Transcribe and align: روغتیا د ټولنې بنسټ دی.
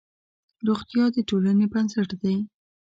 روغتیا 0.67 1.05
د 1.15 1.17
ټولنې 1.29 1.65
بنسټ 1.73 2.09
دی. 2.21 2.37